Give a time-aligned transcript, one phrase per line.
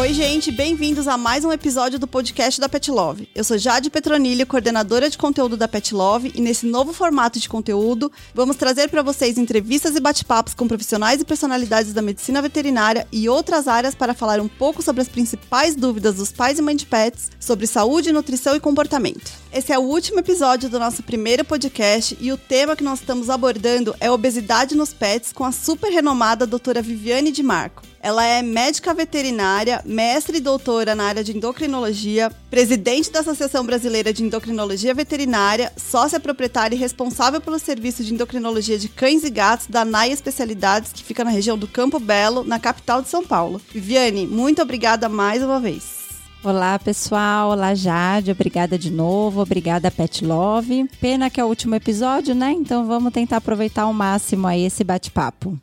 [0.00, 3.28] Oi, gente, bem-vindos a mais um episódio do podcast da Pet Love.
[3.34, 7.46] Eu sou Jade Petronilho, coordenadora de conteúdo da Pet Love, e nesse novo formato de
[7.46, 13.06] conteúdo, vamos trazer para vocês entrevistas e bate-papos com profissionais e personalidades da medicina veterinária
[13.12, 16.78] e outras áreas para falar um pouco sobre as principais dúvidas dos pais e mães
[16.78, 19.30] de pets sobre saúde, nutrição e comportamento.
[19.52, 23.28] Esse é o último episódio do nosso primeiro podcast e o tema que nós estamos
[23.28, 27.89] abordando é obesidade nos pets com a super renomada doutora Viviane de Marco.
[28.02, 34.10] Ela é médica veterinária, mestre e doutora na área de endocrinologia, presidente da Associação Brasileira
[34.10, 39.66] de Endocrinologia Veterinária, sócia proprietária e responsável pelo serviço de endocrinologia de cães e gatos
[39.66, 43.60] da NAI Especialidades, que fica na região do Campo Belo, na capital de São Paulo.
[43.70, 46.00] Viviane, muito obrigada mais uma vez.
[46.42, 47.50] Olá, pessoal.
[47.50, 48.30] Olá, Jade.
[48.30, 49.42] Obrigada de novo.
[49.42, 50.88] Obrigada, Pet Love.
[50.98, 52.50] Pena que é o último episódio, né?
[52.52, 55.58] Então vamos tentar aproveitar ao máximo aí esse bate-papo.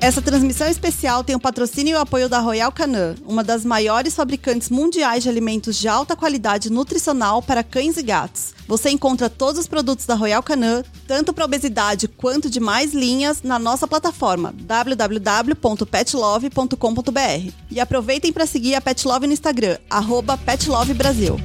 [0.00, 4.14] Essa transmissão especial tem o patrocínio e o apoio da Royal Canin, uma das maiores
[4.14, 8.54] fabricantes mundiais de alimentos de alta qualidade nutricional para cães e gatos.
[8.66, 13.42] Você encontra todos os produtos da Royal Canin, tanto para obesidade quanto de mais linhas,
[13.42, 17.52] na nossa plataforma www.petlove.com.br.
[17.70, 21.36] E aproveitem para seguir a Pet Love no Instagram, arroba petlovebrasil.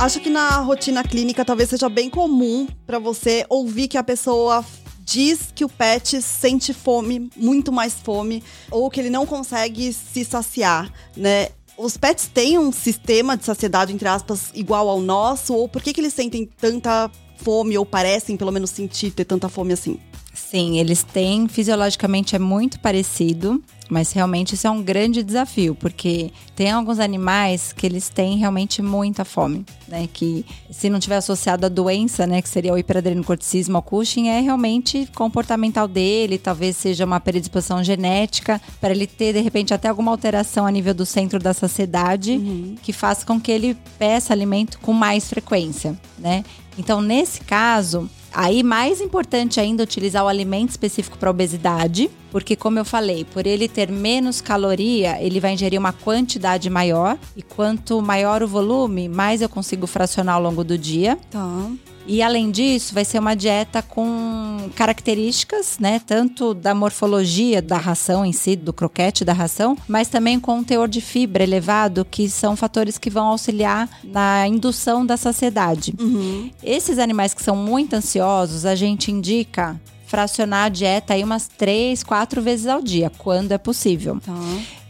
[0.00, 4.64] Acho que na rotina clínica talvez seja bem comum para você ouvir que a pessoa
[4.98, 10.24] diz que o pet sente fome, muito mais fome, ou que ele não consegue se
[10.24, 11.50] saciar, né?
[11.76, 15.52] Os pets têm um sistema de saciedade, entre aspas, igual ao nosso?
[15.52, 19.50] Ou por que, que eles sentem tanta fome, ou parecem pelo menos sentir ter tanta
[19.50, 20.00] fome assim?
[20.32, 23.62] Sim, eles têm, fisiologicamente é muito parecido.
[23.90, 28.80] Mas realmente isso é um grande desafio, porque tem alguns animais que eles têm realmente
[28.80, 30.08] muita fome, né?
[30.12, 34.40] Que se não tiver associado à doença, né, que seria o hiperadrenocorticismo ou Cushing, é
[34.40, 40.12] realmente comportamental dele, talvez seja uma predisposição genética para ele ter de repente até alguma
[40.12, 42.76] alteração a nível do centro da saciedade uhum.
[42.80, 46.44] que faça com que ele peça alimento com mais frequência, né?
[46.78, 52.78] Então, nesse caso, Aí, mais importante ainda, utilizar o alimento específico para obesidade, porque, como
[52.78, 58.00] eu falei, por ele ter menos caloria, ele vai ingerir uma quantidade maior, e quanto
[58.00, 61.18] maior o volume, mais eu consigo fracionar ao longo do dia.
[61.30, 61.70] Tá.
[62.06, 68.24] E além disso, vai ser uma dieta com características, né, tanto da morfologia da ração
[68.24, 72.28] em si, do croquete da ração, mas também com um teor de fibra elevado, que
[72.28, 75.94] são fatores que vão auxiliar na indução da saciedade.
[76.00, 76.50] Uhum.
[76.64, 79.80] Esses animais que são muito ansiosos, a gente indica
[80.10, 84.18] fracionar a dieta aí umas três, quatro vezes ao dia, quando é possível.
[84.20, 84.34] Tá.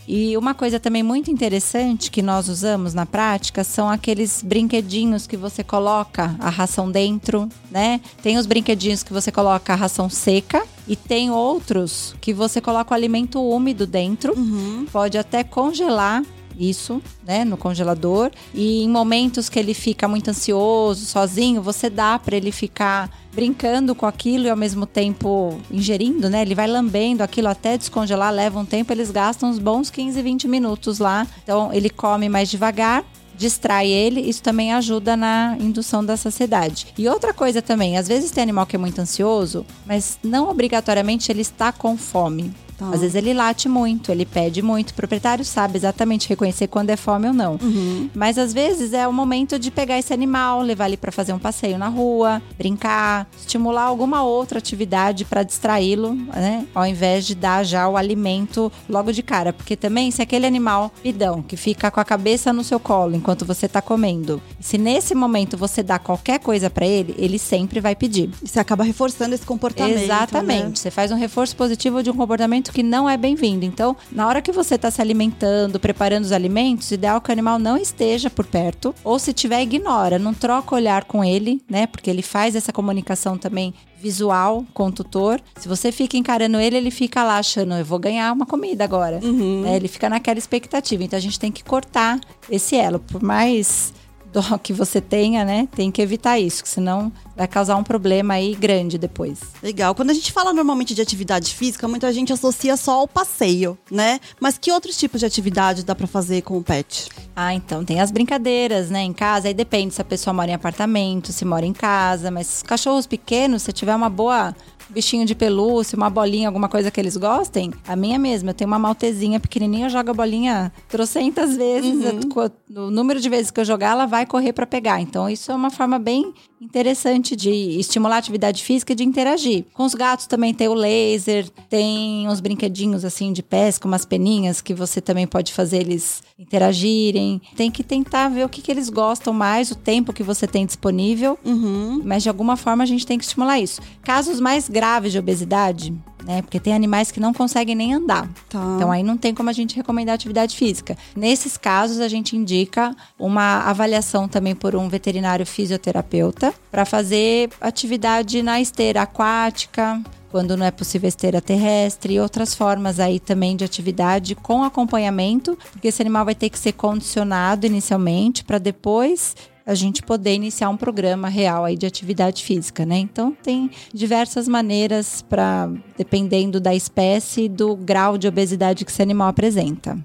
[0.09, 5.37] E uma coisa também muito interessante que nós usamos na prática são aqueles brinquedinhos que
[5.37, 8.01] você coloca a ração dentro, né?
[8.23, 12.93] Tem os brinquedinhos que você coloca a ração seca e tem outros que você coloca
[12.93, 14.37] o alimento úmido dentro.
[14.37, 14.87] Uhum.
[14.91, 16.25] Pode até congelar
[16.61, 18.31] isso, né, no congelador.
[18.55, 23.95] E em momentos que ele fica muito ansioso, sozinho, você dá para ele ficar brincando
[23.95, 26.43] com aquilo e ao mesmo tempo ingerindo, né?
[26.43, 30.49] Ele vai lambendo aquilo até descongelar, leva um tempo, eles gastam uns bons 15, 20
[30.49, 31.27] minutos lá.
[31.43, 33.05] Então ele come mais devagar
[33.41, 36.89] distrai ele, isso também ajuda na indução da saciedade.
[36.99, 41.33] E outra coisa também, às vezes tem animal que é muito ansioso, mas não obrigatoriamente
[41.33, 42.53] ele está com fome.
[42.81, 42.87] Tá.
[42.87, 44.91] Às vezes ele late muito, ele pede muito.
[44.91, 47.59] O proprietário sabe exatamente reconhecer quando é fome ou não.
[47.61, 48.09] Uhum.
[48.15, 51.39] Mas às vezes é o momento de pegar esse animal, levar ele para fazer um
[51.39, 56.67] passeio na rua, brincar, estimular alguma outra atividade para distraí-lo, né?
[56.75, 59.53] Ao invés de dar já o alimento logo de cara.
[59.53, 63.45] Porque também, se aquele animal pidão que fica com a cabeça no seu colo enquanto
[63.45, 67.95] você tá comendo, se nesse momento você dá qualquer coisa para ele, ele sempre vai
[67.95, 68.31] pedir.
[68.43, 69.99] E você acaba reforçando esse comportamento.
[69.99, 70.65] Exatamente.
[70.65, 70.73] Né?
[70.75, 73.65] Você faz um reforço positivo de um comportamento alimento que não é bem-vindo.
[73.65, 77.59] Então, na hora que você está se alimentando, preparando os alimentos, ideal que o animal
[77.59, 81.87] não esteja por perto, ou se tiver, ignora, não troca olhar com ele, né?
[81.87, 85.41] Porque ele faz essa comunicação também visual com o tutor.
[85.57, 89.21] Se você fica encarando ele, ele fica lá achando, eu vou ganhar uma comida agora.
[89.23, 89.65] Uhum.
[89.67, 91.05] É, ele fica naquela expectativa.
[91.05, 92.19] Então a gente tem que cortar
[92.51, 92.99] esse elo.
[92.99, 93.93] Por mais
[94.33, 95.69] dó que você tenha, né?
[95.75, 99.41] Tem que evitar isso, senão vai causar um problema aí grande depois.
[99.63, 99.95] Legal.
[99.95, 104.21] Quando a gente fala normalmente de atividade física, muita gente associa só ao passeio, né?
[104.39, 107.09] Mas que outros tipos de atividade dá para fazer com o pet?
[107.35, 109.49] Ah, então tem as brincadeiras, né, em casa.
[109.49, 112.31] Aí depende se a pessoa mora em apartamento, se mora em casa.
[112.31, 114.55] Mas cachorros pequenos, se tiver uma boa
[114.91, 118.69] bichinho de pelúcia, uma bolinha, alguma coisa que eles gostem, a minha mesma, eu tenho
[118.69, 122.87] uma maltezinha pequenininha, eu jogo a bolinha trocentas vezes, uhum.
[122.87, 125.01] o número de vezes que eu jogar, ela vai correr para pegar.
[125.01, 129.65] Então, isso é uma forma bem interessante de estimular a atividade física e de interagir.
[129.73, 134.61] Com os gatos também tem o laser, tem uns brinquedinhos assim de pesca, umas peninhas
[134.61, 137.41] que você também pode fazer eles interagirem.
[137.57, 140.67] Tem que tentar ver o que, que eles gostam mais, o tempo que você tem
[140.67, 141.39] disponível.
[141.45, 142.03] Uhum.
[142.05, 143.81] Mas de alguma forma a gente tem que estimular isso.
[144.03, 145.93] Casos mais graves de obesidade,
[146.25, 146.41] né?
[146.41, 148.27] Porque tem animais que não conseguem nem andar.
[148.49, 148.73] Tá.
[148.77, 150.97] Então aí não tem como a gente recomendar atividade física.
[151.15, 158.43] Nesses casos, a gente indica uma avaliação também por um veterinário fisioterapeuta para fazer atividade
[158.43, 160.01] na esteira aquática,
[160.31, 165.59] quando não é possível esteira terrestre e outras formas aí também de atividade com acompanhamento,
[165.73, 169.37] porque esse animal vai ter que ser condicionado inicialmente para depois
[169.71, 172.99] a gente poder iniciar um programa real aí de atividade física, né?
[172.99, 179.01] Então tem diversas maneiras para dependendo da espécie e do grau de obesidade que esse
[179.01, 179.97] animal apresenta.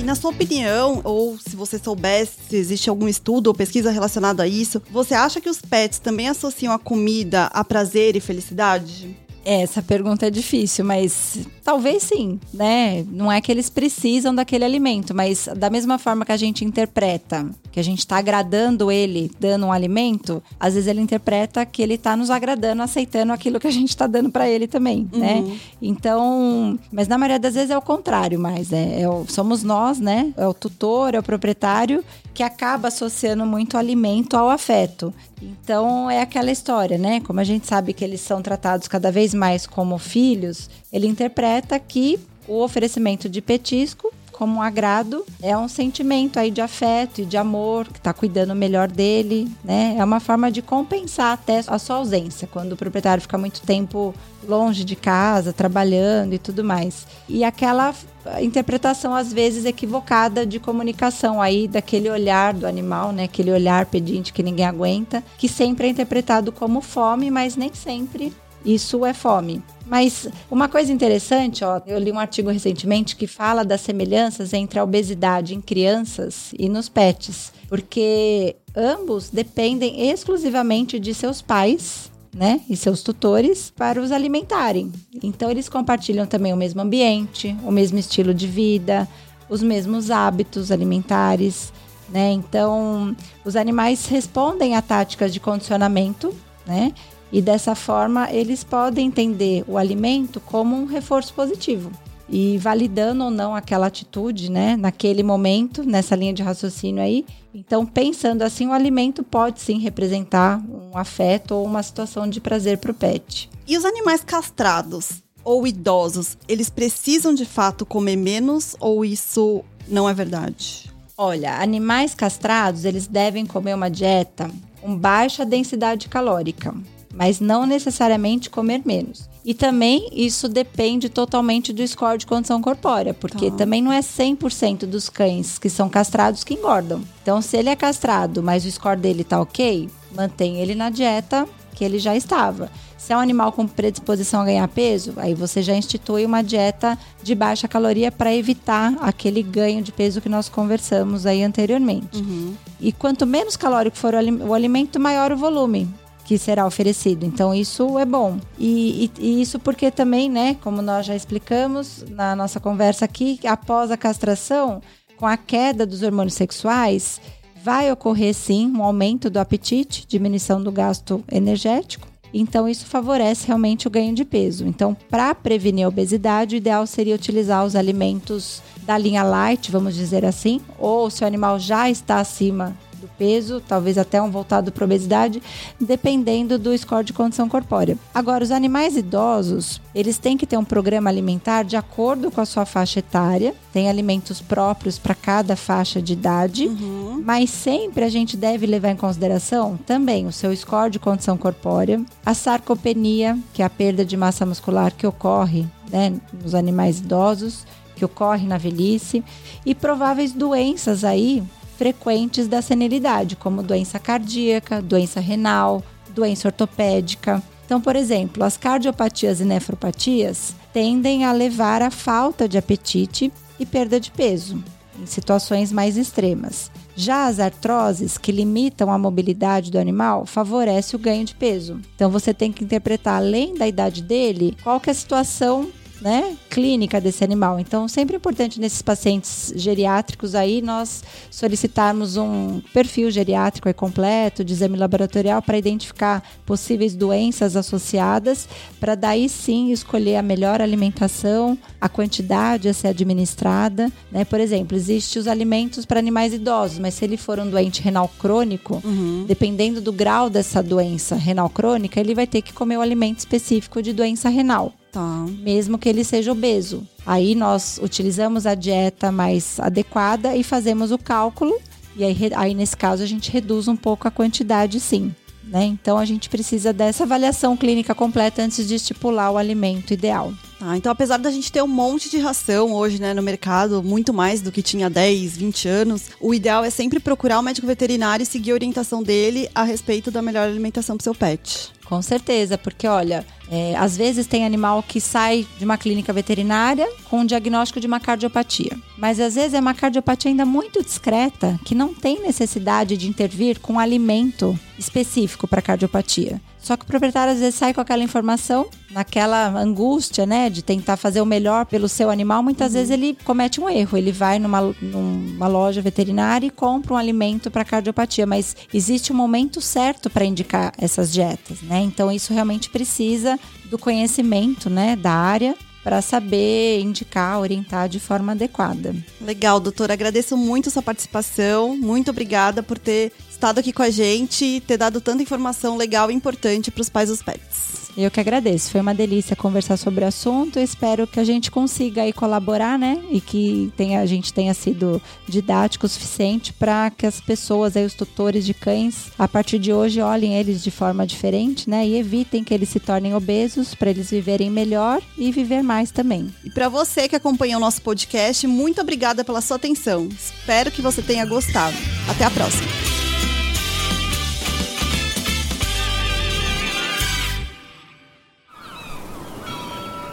[0.05, 4.47] Na sua opinião, ou se você soubesse se existe algum estudo ou pesquisa relacionado a
[4.47, 9.17] isso, você acha que os pets também associam a comida a prazer e felicidade?
[9.45, 13.05] Essa pergunta é difícil, mas talvez sim, né?
[13.11, 17.51] Não é que eles precisam daquele alimento, mas da mesma forma que a gente interpreta
[17.75, 21.95] que a gente está agradando ele, dando um alimento, às vezes ele interpreta que ele
[21.95, 25.35] está nos agradando, aceitando aquilo que a gente está dando para ele também, né?
[25.35, 25.49] uhum.
[25.49, 25.59] né?
[25.83, 29.99] Então, mas na maioria das vezes é o contrário, mas é, é o, somos nós,
[29.99, 30.33] né?
[30.37, 35.13] É o tutor, é o proprietário que acaba associando muito o alimento ao afeto.
[35.43, 37.19] Então é aquela história, né?
[37.23, 41.77] Como a gente sabe que eles são tratados cada vez mais como filhos, ele interpreta
[41.81, 47.25] que o oferecimento de petisco como um agrado, é um sentimento aí de afeto e
[47.25, 49.95] de amor, que está cuidando melhor dele, né?
[49.97, 54.13] É uma forma de compensar até a sua ausência, quando o proprietário fica muito tempo
[54.47, 57.07] longe de casa, trabalhando e tudo mais.
[57.29, 57.95] E aquela
[58.41, 63.25] interpretação às vezes equivocada de comunicação aí daquele olhar do animal, né?
[63.25, 68.33] Aquele olhar pedinte que ninguém aguenta, que sempre é interpretado como fome, mas nem sempre
[68.65, 69.63] isso é fome.
[69.87, 74.79] Mas uma coisa interessante, ó, eu li um artigo recentemente que fala das semelhanças entre
[74.79, 82.61] a obesidade em crianças e nos pets, porque ambos dependem exclusivamente de seus pais né,
[82.69, 84.91] e seus tutores para os alimentarem.
[85.23, 89.09] Então eles compartilham também o mesmo ambiente, o mesmo estilo de vida,
[89.49, 91.73] os mesmos hábitos alimentares,
[92.09, 92.33] né?
[92.33, 93.15] Então
[93.45, 96.35] os animais respondem a táticas de condicionamento,
[96.67, 96.93] né?
[97.35, 101.91] E dessa forma, eles podem entender o alimento como um reforço positivo.
[102.29, 107.27] E validando ou não aquela atitude, né, naquele momento, nessa linha de raciocínio aí.
[107.53, 112.79] Então, pensando assim, o alimento pode sim representar um afeto ou uma situação de prazer
[112.79, 113.51] para o pet.
[113.67, 120.09] E os animais castrados ou idosos, eles precisam de fato comer menos ou isso não
[120.09, 120.89] é verdade?
[121.19, 124.49] Olha, animais castrados, eles devem comer uma dieta
[124.81, 126.73] com baixa densidade calórica
[127.15, 129.29] mas não necessariamente comer menos.
[129.45, 133.59] E também isso depende totalmente do score de condição corpórea, porque tá.
[133.59, 137.03] também não é 100% dos cães que são castrados que engordam.
[137.23, 141.47] Então, se ele é castrado, mas o score dele tá ok, mantém ele na dieta
[141.75, 142.71] que ele já estava.
[142.97, 146.97] Se é um animal com predisposição a ganhar peso, aí você já institui uma dieta
[147.23, 152.17] de baixa caloria para evitar aquele ganho de peso que nós conversamos aí anteriormente.
[152.17, 152.55] Uhum.
[152.81, 155.87] E quanto menos calórico for o alimento, maior o volume
[156.25, 157.25] que será oferecido.
[157.25, 158.39] Então, isso é bom.
[158.59, 163.39] E, e, e, isso porque também, né, como nós já explicamos na nossa conversa aqui,
[163.47, 164.81] após a castração,
[165.17, 167.21] com a queda dos hormônios sexuais,
[167.63, 172.09] vai ocorrer sim um aumento do apetite, diminuição do gasto energético.
[172.33, 174.67] Então, isso favorece realmente o ganho de peso.
[174.67, 179.95] Então, para prevenir a obesidade, o ideal seria utilizar os alimentos da linha light, vamos
[179.95, 184.73] dizer assim, ou se o animal já está acima do peso, talvez até um voltado
[184.73, 185.43] para obesidade,
[185.79, 187.99] dependendo do score de condição corpórea.
[188.15, 192.47] Agora, os animais idosos, eles têm que ter um programa alimentar de acordo com a
[192.47, 197.23] sua faixa etária, tem alimentos próprios para cada faixa de idade, uhum.
[197.25, 202.03] mas sempre a gente deve levar em consideração também o seu score de condição corpórea,
[202.25, 207.67] a sarcopenia, que é a perda de massa muscular que ocorre né, nos animais idosos,
[207.95, 209.23] que ocorre na velhice,
[209.65, 211.43] e prováveis doenças aí
[211.77, 215.83] frequentes da senilidade, como doença cardíaca, doença renal,
[216.15, 217.43] doença ortopédica.
[217.65, 223.65] Então, por exemplo, as cardiopatias e nefropatias tendem a levar à falta de apetite e
[223.65, 224.63] perda de peso,
[225.01, 226.71] em situações mais extremas.
[226.97, 231.81] Já as artroses, que limitam a mobilidade do animal, favorece o ganho de peso.
[231.95, 235.71] Então você tem que interpretar, além da idade dele, qual que é a situação
[236.01, 237.59] né, clínica desse animal.
[237.59, 244.53] Então, sempre é importante nesses pacientes geriátricos aí nós solicitarmos um perfil geriátrico completo de
[244.53, 248.49] exame laboratorial para identificar possíveis doenças associadas,
[248.79, 254.25] para daí sim escolher a melhor alimentação, a quantidade a ser administrada, né?
[254.25, 258.09] Por exemplo, existem os alimentos para animais idosos, mas se ele for um doente renal
[258.19, 259.25] crônico, uhum.
[259.27, 263.19] dependendo do grau dessa doença renal crônica, ele vai ter que comer o um alimento
[263.21, 264.73] específico de doença renal.
[264.95, 265.27] Tá.
[265.41, 266.87] Mesmo que ele seja obeso.
[267.05, 271.61] Aí nós utilizamos a dieta mais adequada e fazemos o cálculo.
[271.97, 275.13] E aí, aí nesse caso, a gente reduz um pouco a quantidade, sim.
[275.43, 275.65] Né?
[275.65, 280.33] Então a gente precisa dessa avaliação clínica completa antes de estipular o alimento ideal.
[280.61, 284.15] Ah, então apesar da gente ter um monte de ração hoje né, no mercado, muito
[284.15, 288.23] mais do que tinha 10, 20 anos, o ideal é sempre procurar o médico veterinário
[288.23, 291.73] e seguir a orientação dele a respeito da melhor alimentação para seu pet.
[291.85, 296.89] Com certeza, porque olha, é, às vezes tem animal que sai de uma clínica veterinária
[297.11, 298.77] com um diagnóstico de uma cardiopatia.
[298.97, 303.61] Mas às vezes é uma cardiopatia ainda muito discreta, que não tem necessidade de intervir
[303.61, 306.41] com um alimento específico para cardiopatia.
[306.65, 310.97] Só que o proprietário às vezes sai com aquela informação, naquela angústia, né, de tentar
[310.97, 312.43] fazer o melhor pelo seu animal.
[312.43, 312.79] Muitas uhum.
[312.79, 313.99] vezes ele comete um erro.
[313.99, 319.17] Ele vai numa, numa loja veterinária e compra um alimento para cardiopatia, mas existe um
[319.17, 321.81] momento certo para indicar essas dietas, né?
[321.81, 325.55] Então isso realmente precisa do conhecimento, né, da área
[325.85, 328.97] para saber indicar, orientar de forma adequada.
[329.21, 329.93] Legal, doutora.
[329.93, 331.77] Agradeço muito sua participação.
[331.77, 336.11] Muito obrigada por ter estado aqui com a gente e ter dado tanta informação legal
[336.11, 337.84] e importante para os pais dos pets.
[337.97, 338.71] Eu que agradeço.
[338.71, 340.59] Foi uma delícia conversar sobre o assunto.
[340.59, 343.01] espero que a gente consiga aí colaborar, né?
[343.11, 347.85] E que tenha, a gente tenha sido didático o suficiente para que as pessoas, aí,
[347.85, 351.87] os tutores de cães, a partir de hoje, olhem eles de forma diferente, né?
[351.87, 356.35] E evitem que eles se tornem obesos para eles viverem melhor e viver mais também.
[356.45, 360.09] E para você que acompanhou o nosso podcast, muito obrigada pela sua atenção.
[360.09, 361.77] Espero que você tenha gostado.
[362.09, 362.84] Até a próxima.